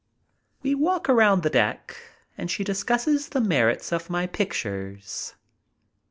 We 0.63 0.73
walk 0.73 1.05
arotmd 1.05 1.43
the 1.43 1.51
deck 1.51 1.95
and 2.35 2.49
she 2.49 2.63
discusses 2.63 3.29
the 3.29 3.39
merits 3.39 3.91
of 3.93 4.09
my 4.09 4.25
pictures. 4.25 5.35